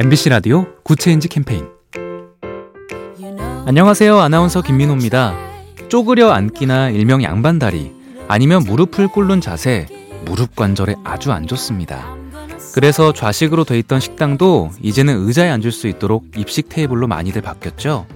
MBC 0.00 0.28
라디오 0.28 0.64
Good 0.84 1.01
Change 1.01 1.26
캠페인 1.26 1.66
안녕하세요. 3.66 4.16
아나운서 4.16 4.62
김민호입니다. 4.62 5.34
쪼그려 5.88 6.30
앉기나 6.30 6.90
일명 6.90 7.24
양반다리 7.24 7.90
아니면 8.28 8.62
무릎을 8.62 9.08
꿇는 9.08 9.40
자세 9.40 9.88
무릎 10.24 10.54
관절에 10.54 10.94
아주 11.02 11.32
안 11.32 11.48
좋습니다. 11.48 12.14
그래서 12.74 13.12
좌식으로 13.12 13.64
돼 13.64 13.76
있던 13.80 13.98
식당도 13.98 14.70
이제는 14.80 15.26
의자에 15.26 15.50
앉을 15.50 15.72
수 15.72 15.88
있도록 15.88 16.26
입식 16.36 16.68
테이블로 16.68 17.08
많이들 17.08 17.42
바뀌었죠. 17.42 18.06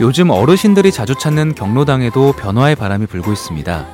요즘 0.00 0.30
어르신들이 0.30 0.92
자주 0.92 1.14
찾는 1.14 1.54
경로당에도 1.54 2.32
변화의 2.32 2.74
바람이 2.74 3.04
불고 3.04 3.32
있습니다. 3.32 3.86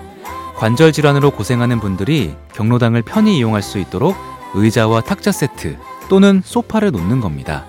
관절 0.55 0.93
질환으로 0.93 1.33
고생하는 1.33 1.81
분들이 1.81 2.37
경로당을 2.55 3.03
편히 3.03 3.39
이용할 3.39 3.61
수 3.63 3.81
있도록 3.81 4.15
의자와 4.55 5.01
탁자 5.01 5.33
세트 5.33 5.77
또는 6.09 6.43
소파를 6.45 6.91
놓는 6.91 7.21
겁니다. 7.21 7.67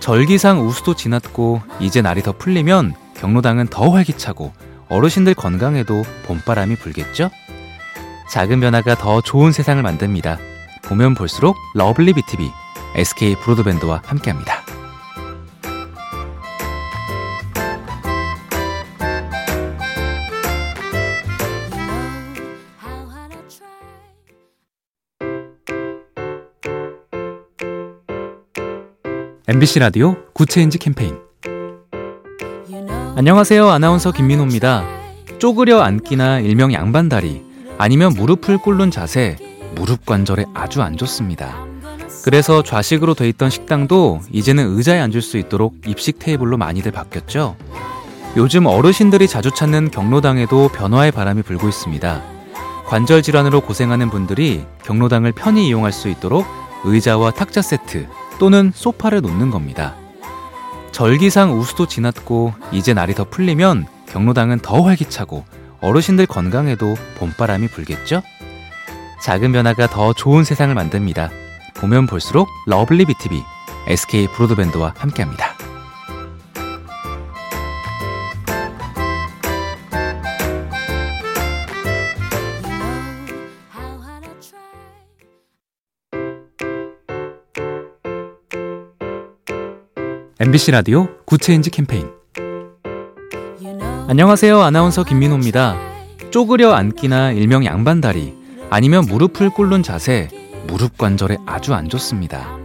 절기상 0.00 0.66
우수도 0.66 0.94
지났고 0.94 1.62
이제 1.80 2.02
날이 2.02 2.22
더 2.22 2.32
풀리면 2.32 2.94
경로당은 3.16 3.68
더 3.68 3.90
활기차고 3.90 4.52
어르신들 4.88 5.34
건강에도 5.34 6.04
봄바람이 6.26 6.76
불겠죠? 6.76 7.30
작은 8.30 8.60
변화가 8.60 8.96
더 8.96 9.20
좋은 9.20 9.52
세상을 9.52 9.82
만듭니다. 9.82 10.38
보면 10.84 11.14
볼수록 11.14 11.56
lovely 11.74 12.12
B 12.12 12.25
tv 12.25 12.50
SK 12.94 13.36
브로드밴드와 13.36 14.02
함께합니다. 14.04 14.55
MBC 29.48 29.78
라디오 29.78 30.16
Good 30.32 30.50
Change 30.50 30.78
캠페인 30.78 31.16
안녕하세요. 33.14 33.68
아나운서 33.68 34.10
김민호입니다. 34.10 34.84
쪼그려 35.38 35.82
앉기나 35.82 36.40
일명 36.40 36.72
양반다리 36.72 37.44
아니면 37.78 38.12
무릎을 38.14 38.58
꿇는 38.58 38.90
자세 38.90 39.36
무릎 39.76 40.04
관절에 40.04 40.46
아주 40.52 40.82
안 40.82 40.96
좋습니다. 40.96 41.64
그래서 42.24 42.64
좌식으로 42.64 43.14
돼 43.14 43.28
있던 43.28 43.48
식당도 43.48 44.22
이제는 44.32 44.76
의자에 44.76 44.98
앉을 44.98 45.22
수 45.22 45.38
있도록 45.38 45.76
입식 45.86 46.18
테이블로 46.18 46.56
많이들 46.56 46.90
바뀌었죠. 46.90 47.54
요즘 48.36 48.66
어르신들이 48.66 49.28
자주 49.28 49.52
찾는 49.52 49.92
경로당에도 49.92 50.70
변화의 50.70 51.12
바람이 51.12 51.42
불고 51.42 51.68
있습니다. 51.68 52.20
관절 52.86 53.22
질환으로 53.22 53.60
고생하는 53.60 54.10
분들이 54.10 54.64
경로당을 54.84 55.30
편히 55.30 55.68
이용할 55.68 55.92
수 55.92 56.08
있도록 56.08 56.44
의자와 56.82 57.30
탁자 57.30 57.62
세트 57.62 58.08
또는 58.38 58.72
소파를 58.74 59.20
놓는 59.20 59.50
겁니다. 59.50 59.94
절기상 60.92 61.58
우수도 61.58 61.86
지났고 61.86 62.54
이제 62.72 62.94
날이 62.94 63.14
더 63.14 63.24
풀리면 63.24 63.86
경로당은 64.08 64.60
더 64.60 64.82
활기차고 64.82 65.44
어르신들 65.80 66.26
건강에도 66.26 66.94
봄바람이 67.18 67.68
불겠죠? 67.68 68.22
작은 69.22 69.52
변화가 69.52 69.88
더 69.88 70.12
좋은 70.12 70.44
세상을 70.44 70.74
만듭니다. 70.74 71.30
보면 71.76 72.06
볼수록 72.06 72.48
lovely 72.66 73.04
B 73.04 73.17
tv 73.17 73.42
SK 73.88 74.28
브로드밴드와 74.28 74.94
함께합니다. 74.96 75.55
MBC 90.38 90.70
라디오 90.72 91.08
Good 91.24 91.42
Change 91.42 91.70
캠페인 91.70 92.10
안녕하세요. 94.06 94.60
아나운서 94.60 95.02
김민호입니다. 95.02 95.78
쪼그려 96.30 96.74
앉기나 96.74 97.32
일명 97.32 97.64
양반다리 97.64 98.34
아니면 98.68 99.06
무릎을 99.06 99.48
꿇는 99.48 99.82
자세 99.82 100.28
무릎 100.66 100.98
관절에 100.98 101.38
아주 101.46 101.72
안 101.72 101.88
좋습니다. 101.88 102.58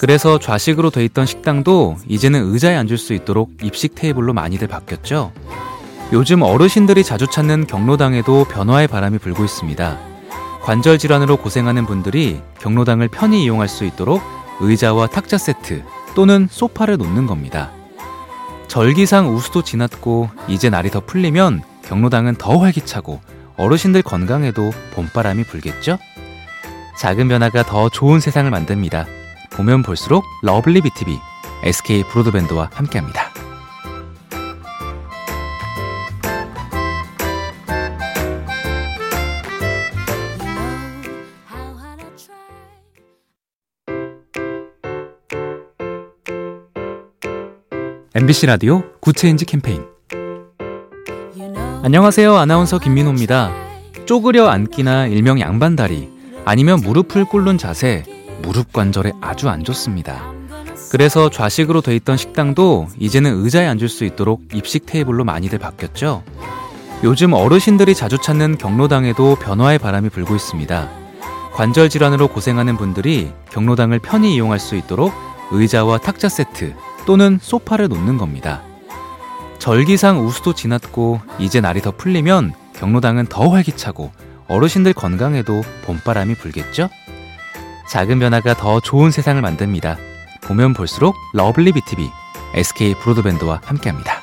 그래서 0.00 0.38
좌식으로 0.38 0.88
돼 0.88 1.04
있던 1.04 1.26
식당도 1.26 1.96
이제는 2.08 2.54
의자에 2.54 2.74
앉을 2.76 2.96
수 2.96 3.12
있도록 3.12 3.50
입식 3.62 3.94
테이블로 3.94 4.32
많이들 4.32 4.66
바뀌었죠. 4.66 5.30
요즘 6.14 6.40
어르신들이 6.40 7.04
자주 7.04 7.26
찾는 7.26 7.66
경로당에도 7.66 8.44
변화의 8.44 8.88
바람이 8.88 9.18
불고 9.18 9.44
있습니다. 9.44 9.98
관절 10.62 10.96
질환으로 10.96 11.36
고생하는 11.36 11.84
분들이 11.84 12.40
경로당을 12.60 13.08
편히 13.08 13.44
이용할 13.44 13.68
수 13.68 13.84
있도록 13.84 14.22
의자와 14.60 15.08
탁자 15.08 15.36
세트 15.36 15.82
또는 16.14 16.48
소파를 16.50 16.96
놓는 16.96 17.26
겁니다. 17.26 17.72
절기상 18.68 19.34
우수도 19.34 19.62
지났고 19.62 20.30
이제 20.48 20.70
날이 20.70 20.90
더 20.90 21.00
풀리면 21.00 21.62
경로당은 21.84 22.36
더 22.36 22.56
활기차고 22.58 23.20
어르신들 23.56 24.02
건강에도 24.02 24.70
봄바람이 24.94 25.44
불겠죠? 25.44 25.98
작은 26.98 27.28
변화가 27.28 27.64
더 27.64 27.88
좋은 27.88 28.20
세상을 28.20 28.50
만듭니다. 28.50 29.06
보면 29.50 29.82
볼수록 29.82 30.24
lovely 30.42 30.82
B 30.82 30.94
tv 30.94 31.18
SK 31.64 32.04
브로드밴드와 32.04 32.70
함께합니다. 32.72 33.29
MBC 48.12 48.46
라디오 48.46 48.82
Good 48.98 49.16
Change 49.16 49.44
캠페인 49.44 49.84
안녕하세요. 51.84 52.34
아나운서 52.34 52.80
김민호입니다. 52.80 53.52
쪼그려 54.04 54.48
앉기나 54.48 55.06
일명 55.06 55.38
양반다리 55.38 56.08
아니면 56.44 56.80
무릎을 56.80 57.26
꿇는 57.26 57.56
자세 57.56 58.02
무릎 58.42 58.72
관절에 58.72 59.12
아주 59.20 59.48
안 59.48 59.62
좋습니다. 59.62 60.32
그래서 60.90 61.30
좌식으로 61.30 61.82
돼 61.82 61.94
있던 61.94 62.16
식당도 62.16 62.88
이제는 62.98 63.44
의자에 63.44 63.68
앉을 63.68 63.88
수 63.88 64.04
있도록 64.04 64.42
입식 64.54 64.86
테이블로 64.86 65.22
많이들 65.22 65.60
바뀌었죠. 65.60 66.24
요즘 67.04 67.32
어르신들이 67.32 67.94
자주 67.94 68.18
찾는 68.18 68.58
경로당에도 68.58 69.36
변화의 69.36 69.78
바람이 69.78 70.08
불고 70.08 70.34
있습니다. 70.34 70.90
관절 71.52 71.88
질환으로 71.88 72.26
고생하는 72.26 72.76
분들이 72.76 73.30
경로당을 73.52 74.00
편히 74.00 74.34
이용할 74.34 74.58
수 74.58 74.74
있도록 74.74 75.12
의자와 75.52 75.98
탁자 75.98 76.28
세트 76.28 76.74
또는 77.10 77.40
소파를 77.42 77.88
놓는 77.88 78.18
겁니다. 78.18 78.62
절기상 79.58 80.24
우수도 80.24 80.54
지났고 80.54 81.20
이제 81.40 81.60
날이 81.60 81.82
더 81.82 81.90
풀리면 81.90 82.52
경로당은 82.76 83.26
더 83.26 83.48
활기차고 83.48 84.12
어르신들 84.46 84.92
건강에도 84.92 85.60
봄바람이 85.86 86.36
불겠죠? 86.36 86.88
작은 87.90 88.20
변화가 88.20 88.54
더 88.54 88.78
좋은 88.78 89.10
세상을 89.10 89.42
만듭니다. 89.42 89.96
보면 90.42 90.72
볼수록 90.72 91.16
lovely 91.34 91.72
B 91.72 91.84
tv 91.84 92.08
SK 92.54 92.94
브로드밴드와 93.00 93.60
함께합니다. 93.64 94.19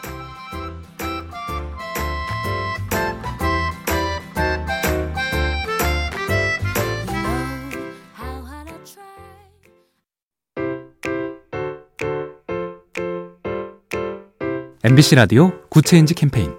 MBC 14.90 15.16
라디오 15.16 15.52
Good 15.70 15.87
Change 15.87 16.14
캠페인 16.14 16.54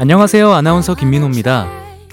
안녕하세요. 0.00 0.50
아나운서 0.50 0.96
김민호입니다. 0.96 1.68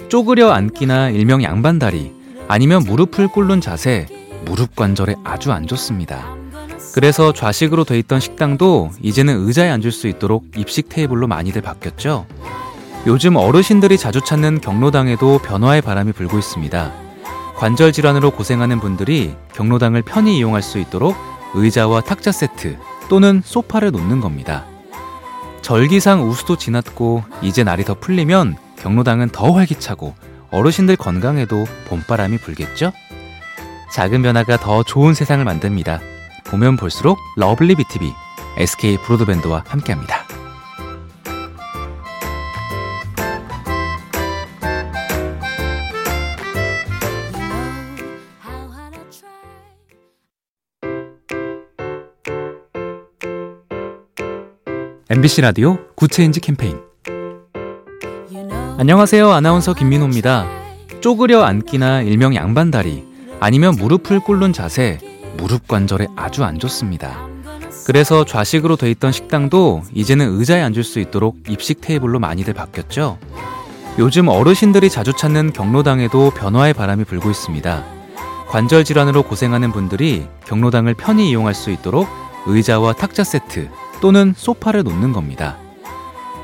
쪼그려 0.10 0.52
앉기나 0.52 1.10
일명 1.10 1.42
양반다리 1.42 2.14
아니면 2.48 2.84
무릎을 2.84 3.30
꿇는 3.30 3.62
자세 3.62 4.06
무릎 4.46 4.76
관절에 4.76 5.16
아주 5.24 5.52
안 5.52 5.66
좋습니다. 5.66 6.36
그래서 6.94 7.34
좌식으로 7.34 7.84
돼 7.84 7.98
있던 7.98 8.20
식당도 8.20 8.92
이제는 9.02 9.48
의자에 9.48 9.72
앉을 9.72 9.92
수 9.92 10.08
있도록 10.08 10.46
입식 10.56 10.88
테이블로 10.90 11.26
많이들 11.26 11.64
바뀌었죠. 11.64 12.28
요즘 13.08 13.38
어르신들이 13.38 13.98
자주 13.98 14.22
찾는 14.22 14.62
경로당에도 14.62 15.40
변화의 15.40 15.82
바람이 15.82 16.12
불고 16.12 16.38
있습니다. 16.38 16.94
관절 17.56 17.92
질환으로 17.92 18.30
고생하는 18.30 18.82
분들이 18.82 19.34
경로당을 19.56 20.04
편히 20.04 20.38
이용할 20.38 20.62
수 20.62 20.78
있도록 20.78 21.16
의자와 21.56 22.02
탁자 22.02 22.32
세트 22.32 22.78
또는 23.12 23.42
소파를 23.44 23.92
놓는 23.92 24.22
겁니다. 24.22 24.66
절기상 25.62 26.30
우수도 26.30 26.56
지났고 26.56 27.26
이제 27.42 27.62
날이 27.62 27.84
더 27.84 27.94
풀리면 27.94 28.56
경로당은 28.78 29.32
더 29.32 29.52
활기차고 29.52 30.16
어르신들 30.50 30.96
건강에도 30.96 31.66
봄바람이 31.90 32.38
불겠죠? 32.38 32.94
작은 33.92 34.22
변화가 34.22 34.56
더 34.56 34.84
좋은 34.84 35.14
세상을 35.14 35.44
만듭니다. 35.44 36.00
보면 36.46 36.78
볼수록 36.78 37.18
lovely 37.36 37.76
B 37.76 37.88
tv 37.88 38.14
SK 38.58 39.00
브로드밴드와 39.00 39.66
함께합니다. 39.68 40.21
MBC 55.12 55.42
라디오 55.42 55.78
Good 55.96 56.13
Change 56.13 56.40
캠페인 56.40 56.80
안녕하세요. 58.78 59.30
아나운서 59.30 59.74
김민호입니다. 59.74 60.48
쪼그려 61.02 61.44
앉기나 61.44 62.04
일명 62.04 62.34
양반다리 62.34 63.04
아니면 63.42 63.76
무릎을 63.76 64.22
꿇는 64.22 64.54
자세 64.54 65.00
무릎 65.36 65.68
관절에 65.68 66.08
아주 66.16 66.46
안 66.46 66.60
좋습니다. 66.60 67.28
그래서 67.86 68.24
좌식으로 68.24 68.78
돼 68.78 68.90
있던 68.92 69.12
식당도 69.12 69.84
이제는 69.94 70.40
의자에 70.40 70.62
앉을 70.62 70.86
수 70.86 71.02
있도록 71.02 71.40
입식 71.50 71.82
테이블로 71.82 72.20
많이들 72.20 72.54
바뀌었죠. 72.54 73.18
요즘 74.00 74.30
어르신들이 74.30 74.90
자주 74.90 75.12
찾는 75.12 75.52
경로당에도 75.52 76.30
변화의 76.30 76.74
바람이 76.74 77.04
불고 77.04 77.30
있습니다. 77.30 77.84
관절 78.48 78.86
질환으로 78.86 79.24
고생하는 79.24 79.74
분들이 79.74 80.26
경로당을 80.46 80.94
편히 80.94 81.32
이용할 81.32 81.54
수 81.54 81.70
있도록 81.70 82.08
의자와 82.46 82.94
탁자 82.94 83.26
세트 83.26 83.68
또는 84.02 84.34
소파를 84.36 84.84
놓는 84.84 85.14
겁니다. 85.14 85.58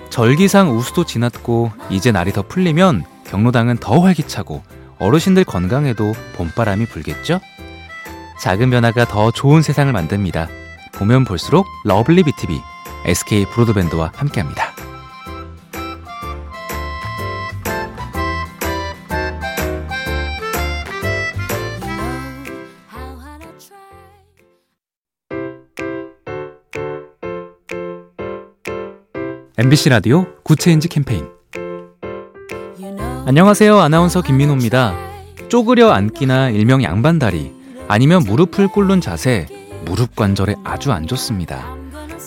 절기상 0.09 0.75
우수도 0.75 1.03
지났고 1.03 1.71
이제 1.89 2.11
날이 2.11 2.31
더 2.31 2.41
풀리면 2.41 3.03
경로당은 3.25 3.77
더 3.77 3.99
활기차고 3.99 4.63
어르신들 4.99 5.43
건강에도 5.43 6.13
봄바람이 6.35 6.85
불겠죠? 6.85 7.39
작은 8.39 8.69
변화가 8.69 9.05
더 9.05 9.31
좋은 9.31 9.61
세상을 9.61 9.91
만듭니다. 9.91 10.47
보면 10.93 11.25
볼수록 11.25 11.65
lovely 11.83 12.23
B 12.23 12.35
tv 12.35 12.59
SK 13.05 13.45
브로드밴드와 13.45 14.11
함께합니다. 14.15 14.66
MBC 29.59 29.89
라디오 29.89 30.27
Good 30.43 30.61
Change 30.61 30.87
캠페인 30.87 31.25
안녕하세요. 33.25 33.79
아나운서 33.79 34.21
김민호입니다. 34.21 34.95
쪼그려 35.49 35.89
앉기나 35.89 36.51
일명 36.51 36.83
양반다리 36.83 37.51
아니면 37.87 38.21
무릎을 38.23 38.67
꿇는 38.67 39.01
자세 39.01 39.47
무릎 39.85 40.15
관절에 40.15 40.53
아주 40.63 40.91
안 40.91 41.07
좋습니다. 41.07 41.75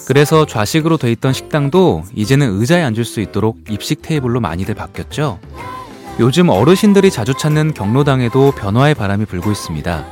그래서 0.09 0.44
좌식으로 0.44 0.97
돼 0.97 1.12
있던 1.12 1.32
식당도 1.32 2.03
이제는 2.17 2.59
의자에 2.59 2.82
앉을 2.82 3.05
수 3.05 3.21
있도록 3.21 3.59
입식 3.71 4.03
테이블로 4.03 4.41
많이들 4.41 4.75
바뀌었죠. 4.75 5.38
요즘 6.19 6.49
어르신들이 6.49 7.12
자주 7.12 7.35
찾는 7.35 7.75
경로당에도 7.75 8.50
변화의 8.50 8.97
바람이 8.97 9.27
불고 9.27 9.53
있습니다. 9.53 10.05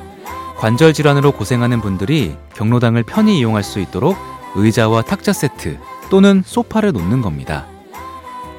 관절 0.59 0.93
질환으로 0.93 1.32
고생하는 1.32 1.81
분들이 1.81 2.37
경로당을 2.55 3.03
편히 3.03 3.41
이용할 3.41 3.65
수 3.65 3.81
있도록 3.81 4.17
의자와 4.55 5.03
탁자 5.03 5.32
세트 5.32 5.79
또는 6.10 6.43
소파를 6.44 6.93
놓는 6.93 7.22
겁니다. 7.22 7.66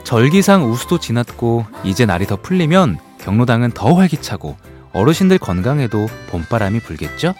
절기상 0.03 0.69
우수도 0.69 0.99
지났고 0.99 1.65
이제 1.83 2.05
날이 2.05 2.25
더 2.25 2.35
풀리면 2.35 2.97
경로당은 3.21 3.71
더 3.71 3.93
활기차고 3.93 4.57
어르신들 4.93 5.37
건강에도 5.37 6.07
봄바람이 6.29 6.79
불겠죠? 6.79 7.33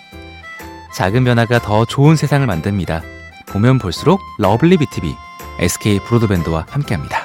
작은 0.94 1.24
변화가 1.24 1.60
더 1.60 1.86
좋은 1.86 2.16
세상을 2.16 2.46
만듭니다. 2.46 3.02
보면 3.48 3.80
볼수록 3.80 4.20
러블리 4.38 4.78
비티비 4.78 5.16
SK 5.60 6.00
브로드밴드와 6.06 6.66
함께합니다. 6.70 7.19